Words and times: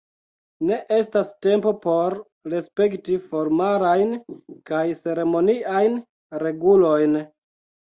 Ne 0.69 0.77
estas 0.99 1.27
tempo 1.45 1.73
por 1.83 2.15
respekti 2.55 3.19
formalajn 3.35 4.17
kaj 4.73 4.83
ceremoniajn 5.05 6.03
regulojn. 6.49 7.23